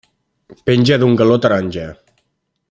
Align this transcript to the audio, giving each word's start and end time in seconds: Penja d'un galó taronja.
Penja 0.69 0.97
d'un 1.03 1.13
galó 1.21 1.37
taronja. 1.45 1.87